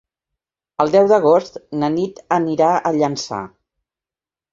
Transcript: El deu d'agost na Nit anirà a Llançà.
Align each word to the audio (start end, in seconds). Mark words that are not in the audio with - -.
El 0.85 0.93
deu 0.93 1.09
d'agost 1.11 1.59
na 1.81 1.89
Nit 1.97 2.21
anirà 2.39 2.71
a 2.75 2.93
Llançà. 2.97 3.43